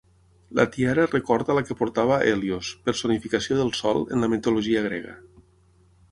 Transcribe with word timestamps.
La 0.59 0.63
tiara 0.75 1.03
recorda 1.09 1.55
la 1.57 1.61
que 1.67 1.75
portava 1.81 2.17
Hèlios, 2.29 2.71
personificació 2.89 3.59
del 3.59 3.69
Sol 3.81 4.01
en 4.17 4.25
la 4.25 4.31
mitologia 4.33 4.83
grega. 4.87 5.13